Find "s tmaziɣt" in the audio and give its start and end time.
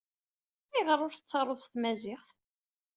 1.61-2.27